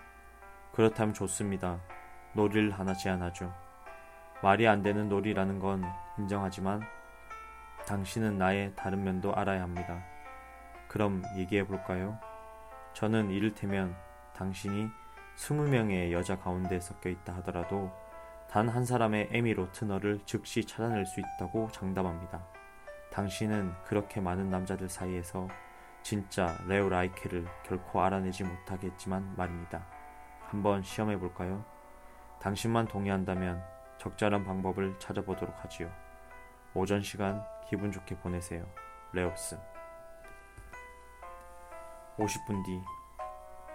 그렇다면 0.72 1.14
좋습니다. 1.14 1.80
놀이를 2.32 2.72
하나 2.72 2.94
제안하죠. 2.94 3.52
말이 4.42 4.66
안 4.66 4.82
되는 4.82 5.08
놀이라는 5.08 5.58
건 5.58 5.84
인정하지만 6.18 6.82
당신은 7.86 8.38
나의 8.38 8.72
다른 8.74 9.04
면도 9.04 9.34
알아야 9.34 9.62
합니다. 9.62 10.02
그럼 10.88 11.22
얘기해 11.36 11.66
볼까요? 11.66 12.18
저는 12.94 13.30
이를테면 13.30 13.96
당신이 14.34 14.88
20명의 15.36 16.12
여자 16.12 16.38
가운데 16.38 16.80
섞여 16.80 17.10
있다 17.10 17.34
하더라도 17.36 17.92
단 18.52 18.68
한 18.68 18.84
사람의 18.84 19.30
에미 19.32 19.54
로트너를 19.54 20.20
즉시 20.26 20.66
찾아낼 20.66 21.06
수 21.06 21.20
있다고 21.20 21.70
장담합니다. 21.72 22.46
당신은 23.10 23.72
그렇게 23.84 24.20
많은 24.20 24.50
남자들 24.50 24.90
사이에서 24.90 25.48
진짜 26.02 26.58
레오 26.68 26.90
라이케를 26.90 27.46
결코 27.64 28.02
알아내지 28.02 28.44
못하겠지만 28.44 29.36
말입니다. 29.38 29.86
한번 30.50 30.82
시험해 30.82 31.18
볼까요? 31.18 31.64
당신만 32.42 32.88
동의한다면 32.88 33.64
적절한 33.96 34.44
방법을 34.44 34.98
찾아보도록 34.98 35.64
하지요. 35.64 35.90
오전 36.74 37.00
시간 37.00 37.42
기분 37.70 37.90
좋게 37.90 38.18
보내세요. 38.18 38.66
레옵슨. 39.14 39.58
50분 42.18 42.66
뒤. 42.66 42.82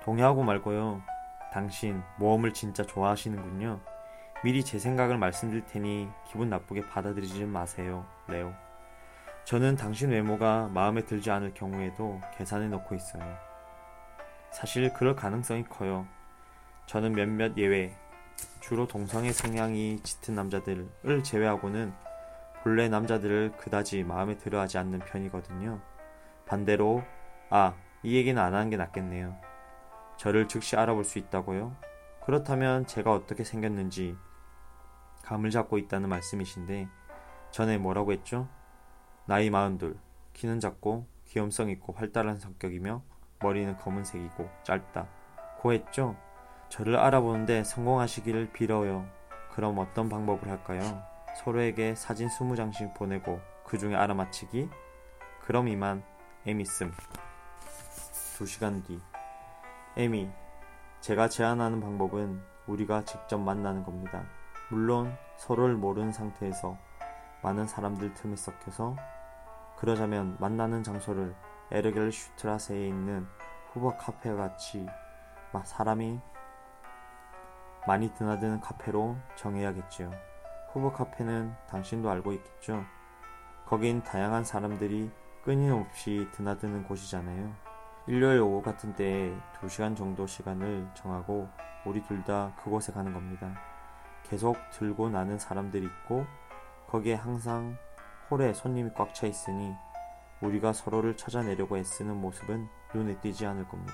동의하고 0.04 0.43
말고요. 0.43 1.01
당신 1.51 2.04
모험을 2.19 2.54
진짜 2.54 2.84
좋아하시는군요. 2.84 3.96
미리 4.43 4.63
제 4.63 4.78
생각을 4.78 5.17
말씀드릴 5.17 5.65
테니 5.65 6.08
기분 6.28 6.50
나쁘게 6.50 6.88
받아들이지 6.89 7.45
마세요. 7.45 8.06
레오. 8.28 8.54
저는 9.45 9.76
당신 9.76 10.12
외모가 10.12 10.67
마음에 10.67 11.02
들지 11.02 11.32
않을 11.32 11.56
경우에도 11.56 12.21
계산해 12.38 12.67
놓고 12.67 12.93
있어요. 12.93 13.23
사실 14.52 14.93
그럴 14.93 15.15
가능성이 15.15 15.63
커요. 15.63 16.06
저는 16.86 17.13
몇몇 17.13 17.58
예외, 17.58 17.97
주로 18.62 18.88
동성애 18.88 19.32
성향이 19.32 20.02
짙은 20.04 20.36
남자들을 20.36 21.23
제외하고는 21.23 21.93
본래 22.62 22.89
남자들을 22.89 23.54
그다지 23.58 24.04
마음에 24.04 24.38
들어 24.38 24.60
하지 24.60 24.78
않는 24.78 25.00
편이거든요. 25.00 25.82
반대로, 26.45 27.04
아, 27.50 27.73
이 28.04 28.15
얘기는 28.15 28.39
안 28.41 28.54
하는 28.54 28.69
게 28.69 28.78
낫겠네요. 28.78 29.36
저를 30.17 30.47
즉시 30.47 30.76
알아볼 30.76 31.04
수 31.04 31.17
있다고요? 31.17 31.76
그렇다면 32.23 32.86
제가 32.86 33.13
어떻게 33.13 33.43
생겼는지 33.43 34.15
감을 35.27 35.49
잡고 35.49 35.77
있다는 35.77 36.07
말씀이신데 36.07 36.87
전에 37.51 37.77
뭐라고 37.77 38.13
했죠? 38.13 38.47
나이 39.25 39.49
마흔둘, 39.49 39.97
키는 40.31 40.61
작고 40.61 41.05
귀염성 41.25 41.69
있고 41.71 41.91
활달한 41.91 42.37
성격이며 42.37 43.01
머리는 43.41 43.75
검은색이고 43.75 44.49
짧다. 44.63 45.07
고 45.59 45.73
했죠? 45.73 46.15
저를 46.69 46.95
알아보는데 46.95 47.65
성공하시기를 47.65 48.53
빌어요. 48.53 49.05
그럼 49.51 49.79
어떤 49.79 50.07
방법을 50.07 50.49
할까요? 50.49 51.03
서로에게 51.43 51.95
사진 51.95 52.29
20장씩 52.29 52.95
보내고 52.95 53.41
그 53.65 53.77
중에 53.77 53.95
알아맞히기? 53.95 54.69
그럼 55.41 55.67
이만 55.67 56.03
에미씀. 56.45 56.93
2시간 58.37 58.85
뒤 58.85 59.01
에미 59.97 60.29
제가 61.01 61.27
제안하는 61.27 61.81
방법은 61.81 62.41
우리가 62.67 63.03
직접 63.03 63.39
만나는 63.39 63.83
겁니다. 63.83 64.25
물론 64.69 65.15
서로를 65.38 65.75
모르는 65.75 66.12
상태에서 66.12 66.77
많은 67.41 67.67
사람들 67.67 68.13
틈에 68.13 68.36
섞여서 68.36 68.95
그러자면 69.77 70.36
만나는 70.39 70.84
장소를 70.84 71.36
에르겔 71.71 72.12
슈트라세에 72.12 72.88
있는 72.88 73.27
후버 73.71 73.97
카페 73.97 74.34
같이 74.34 74.86
사람이 75.63 76.19
많이 77.88 78.13
드나드는 78.13 78.60
카페로 78.60 79.15
정해야겠지요. 79.36 80.12
후보 80.71 80.91
카페는 80.91 81.53
당신도 81.69 82.10
알고 82.10 82.34
있겠죠? 82.34 82.84
거긴 83.65 84.03
다양한 84.03 84.43
사람들이 84.43 85.10
끊임없이 85.43 86.27
드나드는 86.34 86.84
곳이잖아요. 86.84 87.53
일요일 88.08 88.41
오후 88.41 88.62
같은 88.62 88.93
때에 88.95 89.34
2시간 89.62 89.95
정도 89.95 90.27
시간을 90.27 90.88
정하고 90.93 91.47
우리 91.86 92.03
둘 92.03 92.23
다 92.23 92.53
그곳에 92.62 92.91
가는 92.91 93.13
겁니다. 93.13 93.49
계속 94.29 94.57
들고 94.71 95.09
나는 95.09 95.39
사람들이 95.39 95.85
있고 95.85 96.25
거기에 96.87 97.15
항상 97.15 97.77
홀에 98.29 98.53
손님이 98.53 98.91
꽉 98.95 99.13
차 99.13 99.27
있으니 99.27 99.73
우리가 100.41 100.73
서로를 100.73 101.17
찾아내려고 101.17 101.77
애쓰는 101.77 102.19
모습은 102.19 102.67
눈에 102.93 103.19
띄지 103.19 103.45
않을 103.45 103.67
겁니다. 103.67 103.93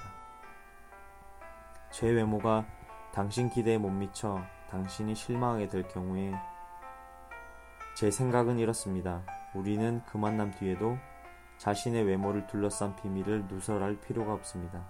제 1.92 2.10
외모가 2.10 2.66
당신 3.14 3.50
기대에 3.50 3.78
못 3.78 3.90
미쳐 3.90 4.42
당신이 4.72 5.16
실망하게 5.16 5.68
될 5.68 5.88
경우에 5.88 6.34
제 7.96 8.10
생각은 8.10 8.58
이렇습니다. 8.58 9.22
우리는 9.54 10.02
그 10.08 10.18
만남 10.18 10.52
뒤에도 10.52 10.98
자신의 11.60 12.04
외모를 12.06 12.48
둘러싼 12.48 12.96
비밀을 12.96 13.46
누설할 13.48 14.02
필요가 14.02 14.34
없습니다. 14.34 14.84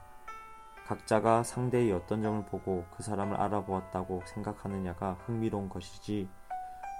각자가 0.87 1.43
상대의 1.43 1.93
어떤 1.93 2.21
점을 2.21 2.45
보고 2.45 2.85
그 2.91 3.03
사람을 3.03 3.37
알아보았다고 3.37 4.23
생각하느냐가 4.25 5.13
흥미로운 5.25 5.69
것이지 5.69 6.29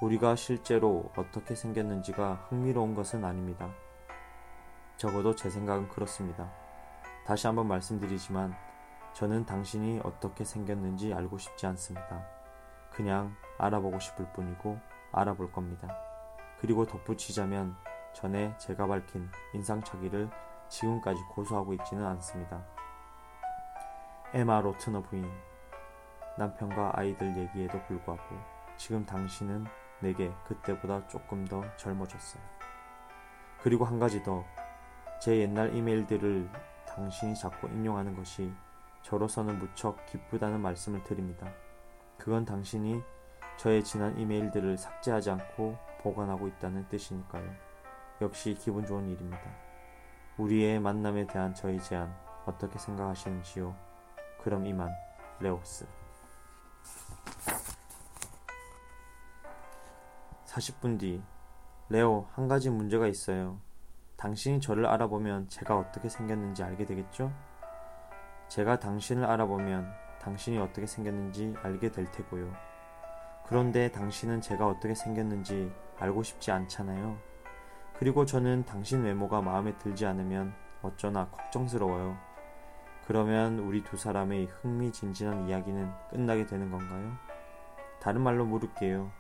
우리가 0.02 0.36
실제로 0.36 1.12
어떻게 1.18 1.54
생겼는지가 1.54 2.48
흥미로운 2.48 2.96
것은 2.96 3.26
아닙니다. 3.26 3.70
적어도 4.98 5.36
제 5.36 5.50
생각은 5.50 5.90
그렇습니다. 5.90 6.52
다시 7.26 7.48
한번 7.48 7.68
말씀드리지만 7.68 8.56
저는 9.14 9.46
당신이 9.46 10.02
어떻게 10.04 10.44
생겼는지 10.44 11.14
알고 11.14 11.38
싶지 11.38 11.66
않습니다. 11.68 12.26
그냥 12.92 13.36
알아보고 13.58 14.00
싶을 14.00 14.32
뿐이고 14.34 14.80
알아볼 15.12 15.52
겁니다. 15.52 15.88
그리고 16.60 16.86
덧붙이자면 16.86 17.76
전에 18.14 18.56
제가 18.58 18.88
밝힌 18.88 19.30
인상착의를 19.54 20.30
지금까지 20.70 21.22
고수하고 21.34 21.74
있지는 21.74 22.06
않습니다. 22.06 22.73
에마 24.34 24.62
로트너 24.62 25.02
부인 25.04 25.30
남편과 26.38 26.94
아이들 26.96 27.38
얘기에도 27.38 27.82
불구하고 27.84 28.24
지금 28.78 29.06
당신은 29.06 29.66
내게 30.00 30.32
그때보다 30.48 31.08
조금 31.08 31.46
더 31.46 31.64
젊어졌어요. 31.78 32.42
그리고 33.62 33.86
한 33.86 34.00
가지 34.00 34.22
더 34.24 34.44
제 35.24 35.38
옛날 35.38 35.74
이메일들을 35.74 36.50
당신이 36.86 37.34
자꾸 37.38 37.68
인용하는 37.68 38.14
것이 38.14 38.52
저로서는 39.04 39.58
무척 39.58 40.06
기쁘다는 40.08 40.60
말씀을 40.60 41.02
드립니다. 41.06 41.50
그건 42.18 42.44
당신이 42.44 43.02
저의 43.56 43.86
지난 43.86 44.20
이메일들을 44.20 44.78
삭제하지 44.78 45.30
않고 45.30 45.78
보관하고 46.02 46.50
있다는 46.50 46.90
뜻이니까요. 46.90 47.50
역시 48.20 48.54
기분 48.56 48.86
좋은 48.86 49.08
일입니다. 49.08 49.50
우리의 50.36 50.82
만남에 50.82 51.26
대한 51.26 51.54
저희 51.54 51.80
제안 51.80 52.14
어떻게 52.46 52.78
생각하시는지요? 52.78 53.93
그럼 54.44 54.66
이만 54.66 54.94
레오스 55.40 55.88
40분 60.46 61.00
뒤 61.00 61.24
레오 61.90 62.28
한 62.34 62.48
가지 62.48 62.70
문제가 62.70 63.08
있어요. 63.08 63.60
당신이 64.18 64.62
저를 64.62 64.86
알아보면 64.86 65.50
제가 65.50 65.78
어떻게 65.78 66.10
생겼는지 66.10 66.64
알게 66.64 66.86
되겠죠? 66.86 67.32
제가 68.48 68.80
당신을 68.80 69.26
알아보면 69.26 69.92
당신이 70.22 70.58
어떻게 70.60 70.86
생겼는지 70.86 71.56
알게 71.62 71.92
될 71.92 72.10
테고요. 72.12 72.54
그런데 73.46 73.92
당신은 73.92 74.42
제가 74.42 74.68
어떻게 74.68 74.96
생겼는지 74.96 75.72
알고 76.00 76.24
싶지 76.24 76.52
않잖아요. 76.52 77.18
그리고 77.98 78.26
저는 78.26 78.66
당신 78.66 79.04
외모가 79.04 79.42
마음에 79.42 79.78
들지 79.78 80.06
않으면 80.06 80.54
어쩌나 80.82 81.30
걱정스러워요. 81.30 82.33
그러면 83.08 83.60
우리 83.60 83.84
두 83.84 83.98
사람의 83.98 84.46
흥미진진한 84.46 85.50
이야기는 85.50 85.92
끝나게 86.10 86.46
되는 86.46 86.72
건가요? 86.72 87.18
다른 88.00 88.22
말로 88.22 88.46
물을게요. 88.46 89.12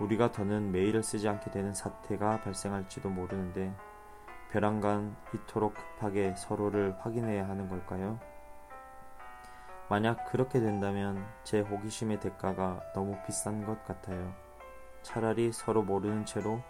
우리가 0.00 0.32
더는 0.32 0.72
메일을 0.72 1.02
쓰지 1.02 1.28
않게 1.28 1.50
되는 1.52 1.72
사태가 1.72 2.40
발생할지도 2.40 3.08
모르는데 3.08 3.72
벼랑간 4.50 5.16
이토록 5.32 5.74
급하게 5.74 6.34
서로를 6.36 6.96
확인해야 7.00 7.48
하는 7.48 7.68
걸까요? 7.68 8.18
만약 9.88 10.24
그렇게 10.30 10.60
된다면 10.60 11.24
제 11.44 11.60
호기심의 11.60 12.18
대가가 12.18 12.80
너무 12.94 13.16
비싼 13.26 13.64
것 13.64 13.84
같아요. 13.84 14.34
차라리 15.02 15.52
서로 15.52 15.82
모르는 15.82 16.24
채로 16.24 16.62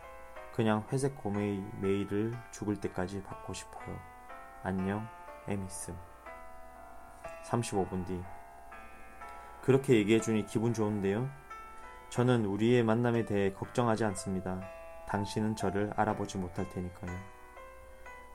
그냥 0.52 0.84
회색 0.92 1.16
고메이 1.16 1.64
메일을 1.80 2.34
죽을 2.50 2.76
때까지 2.76 3.22
받고 3.22 3.54
싶어요. 3.54 3.98
안녕, 4.62 5.06
에미스. 5.48 5.94
35분 7.44 8.06
뒤. 8.06 8.22
그렇게 9.62 9.94
얘기해주니 9.94 10.46
기분 10.46 10.74
좋은데요? 10.74 11.28
저는 12.10 12.44
우리의 12.44 12.82
만남에 12.82 13.24
대해 13.24 13.52
걱정하지 13.52 14.04
않습니다. 14.04 14.60
당신은 15.08 15.56
저를 15.56 15.92
알아보지 15.96 16.38
못할 16.38 16.68
테니까요. 16.68 17.12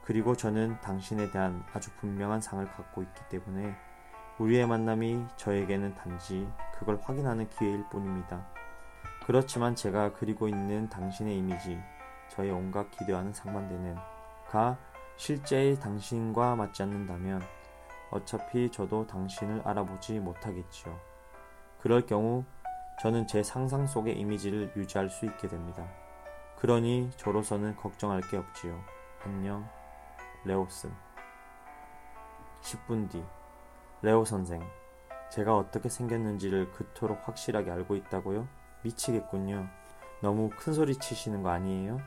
그리고 0.03 0.35
저는 0.35 0.79
당신에 0.81 1.29
대한 1.31 1.63
아주 1.73 1.91
분명한 1.97 2.41
상을 2.41 2.65
갖고 2.65 3.03
있기 3.03 3.21
때문에 3.29 3.75
우리의 4.39 4.65
만남이 4.65 5.25
저에게는 5.35 5.95
단지 5.95 6.47
그걸 6.77 6.99
확인하는 7.01 7.47
기회일 7.49 7.83
뿐입니다. 7.91 8.47
그렇지만 9.25 9.75
제가 9.75 10.13
그리고 10.13 10.47
있는 10.47 10.89
당신의 10.89 11.37
이미지, 11.37 11.79
저의 12.29 12.49
온갖 12.49 12.89
기대와는 12.89 13.33
상반되는 13.33 13.95
가 14.49 14.77
실제의 15.17 15.79
당신과 15.79 16.55
맞지 16.55 16.81
않는다면 16.83 17.41
어차피 18.11 18.69
저도 18.71 19.05
당신을 19.07 19.61
알아보지 19.65 20.19
못하겠지요. 20.19 20.99
그럴 21.79 22.05
경우 22.05 22.43
저는 23.01 23.27
제 23.27 23.43
상상 23.43 23.87
속의 23.87 24.19
이미지를 24.19 24.73
유지할 24.75 25.09
수 25.09 25.25
있게 25.25 25.47
됩니다. 25.47 25.87
그러니 26.57 27.09
저로서는 27.15 27.77
걱정할 27.77 28.21
게 28.21 28.37
없지요. 28.37 28.79
안녕. 29.23 29.67
레오스 30.45 30.89
10분 32.61 33.09
뒤 33.09 33.23
레오 34.01 34.23
선생 34.23 34.61
제가 35.31 35.55
어떻게 35.55 35.89
생겼는지를 35.89 36.71
그토록 36.71 37.27
확실하게 37.27 37.71
알고 37.71 37.95
있다고요? 37.95 38.47
미치겠군요. 38.83 39.67
너무 40.21 40.49
큰 40.49 40.73
소리 40.73 40.95
치시는 40.95 41.43
거 41.43 41.49
아니에요? 41.49 41.99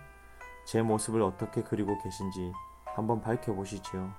제 0.66 0.82
모습을 0.82 1.22
어떻게 1.22 1.62
그리고 1.62 1.96
계신지 2.02 2.52
한번 2.84 3.20
밝혀보시지요. 3.20 4.12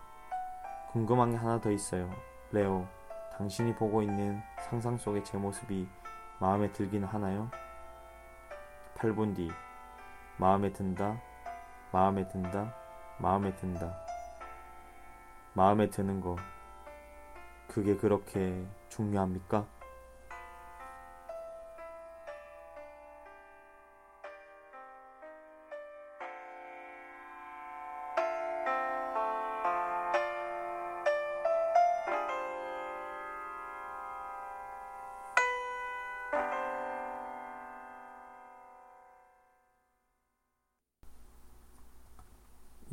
궁금한 0.93 1.31
게 1.31 1.37
하나 1.37 1.59
더 1.59 1.71
있어요. 1.71 2.07
레오, 2.51 2.85
당신이 3.35 3.73
보고 3.73 4.03
있는 4.03 4.39
상상 4.69 4.95
속의 4.95 5.23
제 5.23 5.39
모습이 5.39 5.87
마음에 6.39 6.71
들기는 6.71 7.07
하나요? 7.07 7.49
8분 8.97 9.35
뒤 9.35 9.49
마음에 10.37 10.71
든다, 10.71 11.19
마음에 11.91 12.27
든다, 12.27 12.75
마음에 13.17 13.55
든다. 13.55 13.91
마음에 15.55 15.89
드는 15.89 16.21
거, 16.21 16.35
그게 17.67 17.97
그렇게 17.97 18.63
중요합니까? 18.89 19.65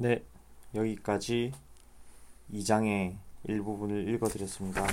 네, 0.02 0.24
여기까지 0.74 1.52
2장의 2.54 3.18
일부분을 3.44 4.08
읽어드렸습니다. 4.08 4.86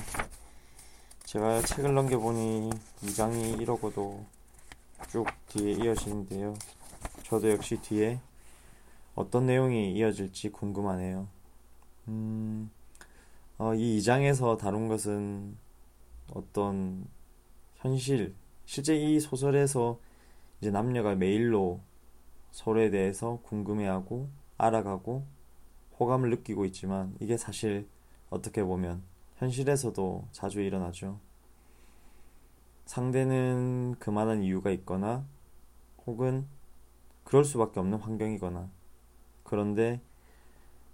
제가 1.23 1.61
책을 1.61 1.93
넘겨보니 1.93 2.69
2장이 3.03 3.61
이러고도 3.61 4.25
쭉 5.09 5.25
뒤에 5.47 5.75
이어지는데요. 5.75 6.55
저도 7.23 7.49
역시 7.51 7.77
뒤에 7.77 8.19
어떤 9.15 9.45
내용이 9.45 9.93
이어질지 9.93 10.49
궁금하네요. 10.49 11.29
음, 12.09 12.69
어, 13.59 13.73
이 13.75 13.99
2장에서 13.99 14.57
다룬 14.57 14.89
것은 14.89 15.55
어떤 16.33 17.07
현실, 17.77 18.35
실제 18.65 18.97
이 18.97 19.21
소설에서 19.21 20.01
이제 20.59 20.69
남녀가 20.69 21.15
메일로 21.15 21.79
서로에 22.51 22.89
대해서 22.89 23.39
궁금해하고 23.43 24.36
알아가고 24.57 25.25
호감을 25.99 26.29
느끼고 26.29 26.65
있지만 26.65 27.15
이게 27.19 27.37
사실 27.37 27.87
어떻게 28.29 28.63
보면 28.63 29.03
현실에서도 29.37 30.27
자주 30.31 30.61
일어나죠. 30.61 31.19
상대는 32.85 33.95
그만한 33.99 34.43
이유가 34.43 34.71
있거나 34.71 35.25
혹은 36.05 36.47
그럴 37.23 37.43
수밖에 37.43 37.79
없는 37.79 37.99
환경이거나 37.99 38.69
그런데 39.43 40.01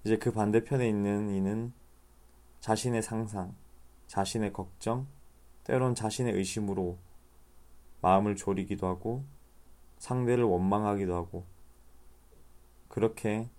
이제 0.04 0.18
그 0.18 0.32
반대편에 0.32 0.88
있는 0.88 1.30
이는 1.30 1.74
자신의 2.60 3.04
상상, 3.04 3.56
자신의 4.08 4.54
걱정, 4.54 5.08
때론 5.64 5.96
자신의 5.96 6.34
의심으로 6.34 6.98
마음을 8.02 8.36
졸이기도 8.36 8.88
하고 8.88 9.24
상대를 10.00 10.44
원망하기도 10.44 11.16
하고 11.16 11.46
그렇게 12.94 13.50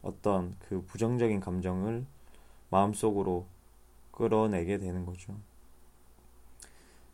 어떤 0.00 0.56
그 0.60 0.82
부정적인 0.86 1.40
감정을 1.40 2.06
마음속으로 2.70 3.44
끌어내게 4.12 4.78
되는 4.78 5.04
거죠. 5.04 5.36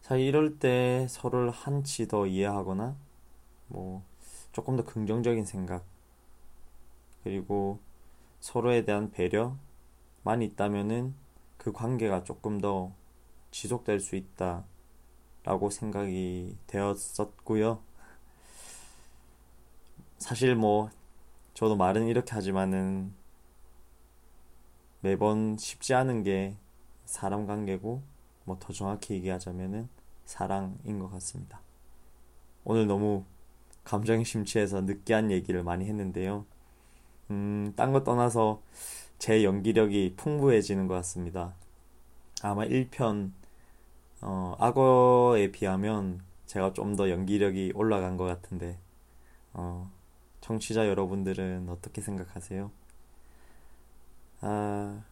자, 0.01 0.15
이럴 0.15 0.61
때 0.61 1.09
서로를 1.11 1.51
한치 1.51 2.07
더 2.07 2.29
이해하거나, 2.29 2.95
뭐, 3.67 4.05
조금 4.53 4.77
더 4.77 4.85
긍정적인 4.85 5.47
생각, 5.47 5.85
그리고 7.25 7.81
서로에 8.39 8.85
대한 8.85 9.11
배려만 9.11 9.59
있다면은 10.41 11.13
그 11.57 11.73
관계가 11.73 12.23
조금 12.23 12.61
더 12.61 12.93
지속될 13.51 13.99
수 13.99 14.15
있다. 14.15 14.63
라고 15.43 15.71
생각이 15.71 16.57
되었었고요. 16.69 17.81
사실 20.19 20.55
뭐 20.55 20.91
저도 21.59 21.75
말은 21.75 22.07
이렇게 22.07 22.35
하지만은 22.35 23.13
매번 25.01 25.57
쉽지 25.59 25.93
않은 25.93 26.23
게 26.23 26.57
사람 27.05 27.47
관계고 27.47 28.01
뭐 28.45 28.59
더 28.61 28.73
정확히 28.73 29.15
얘기하자면은 29.15 29.89
사랑인 30.25 31.01
것 31.01 31.11
같습니다. 31.11 31.61
오늘 32.65 32.87
너무 32.87 33.25
감정이 33.85 34.25
심취해서 34.25 34.83
느끼한 34.83 35.31
얘기를 35.33 35.65
많이 35.65 35.87
했는데요. 35.87 36.47
음, 37.31 37.73
딴 37.77 37.93
거 37.93 38.05
떠나서 38.05 38.63
제 39.19 39.45
연기력이 39.45 40.15
풍부해지는 40.17 40.89
것 40.89 40.95
같습니다. 40.95 41.55
아마 42.43 42.65
1편, 42.67 43.33
어, 44.23 44.57
악어에 44.61 45.53
비하면 45.53 46.23
제가 46.47 46.73
좀 46.75 46.97
더 46.97 47.11
연기력이 47.11 47.73
올라간 47.75 48.17
것 48.17 48.25
같은데, 48.27 48.79
어, 49.55 49.91
청취자 50.49 50.89
여러분들은 50.89 51.69
어떻게 51.69 52.01
생각하세요? 52.01 52.71
아, 54.41 55.03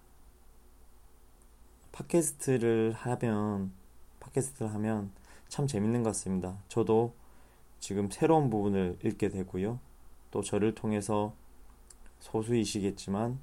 팟캐스트를 1.92 2.94
하면, 2.94 3.70
팟캐스트를 4.20 4.72
하면 4.72 5.11
참 5.49 5.66
재밌는 5.66 6.03
것 6.03 6.11
같습니다. 6.11 6.57
저도 6.68 7.12
지금 7.81 8.11
새로운 8.11 8.49
부분을 8.49 8.99
읽게 9.05 9.29
되고요. 9.29 9.79
또 10.31 10.42
저를 10.42 10.75
통해서 10.75 11.35
소수이시겠지만 12.20 13.38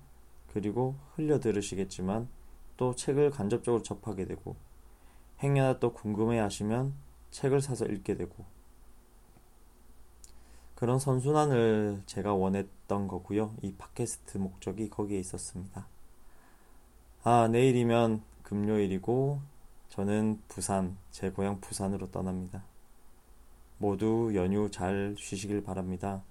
그리고 0.52 0.96
흘려 1.14 1.40
들으시겠지만 1.40 2.28
또 2.76 2.96
책을 2.96 3.30
간접적으로 3.30 3.84
접하게 3.84 4.26
되고 4.26 4.56
행여나 5.44 5.80
또 5.80 5.94
궁금해 5.94 6.40
하시면 6.40 6.96
책을 7.30 7.62
사서 7.62 7.86
읽게 7.86 8.16
되고 8.16 8.46
그런 10.84 11.00
선순환을 11.00 12.04
제가 12.08 12.34
원했던 12.34 13.08
거고요. 13.08 13.56
이 13.62 13.74
팟캐스트 13.74 14.38
목적이 14.38 14.90
거기에 14.90 15.18
있었습니다. 15.18 15.88
아, 17.24 17.48
내일이면 17.48 18.22
금요일이고 18.44 19.40
저는 19.88 20.42
부산, 20.50 20.98
제 21.10 21.30
고향 21.30 21.62
부산으로 21.62 22.12
떠납니다. 22.12 22.66
모두 23.78 24.34
연휴 24.36 24.70
잘 24.72 25.16
쉬시길 25.18 25.64
바랍니다. 25.64 26.22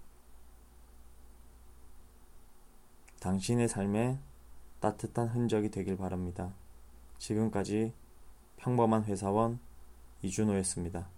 당신의 3.21 3.69
삶에 3.69 4.19
따뜻한 4.81 5.29
흔적이 5.29 5.71
되길 5.71 5.97
바랍니다. 5.97 6.53
지금까지 7.17 7.95
평범한 8.59 9.05
회사원 9.05 9.61
이준호였습니다. 10.21 11.09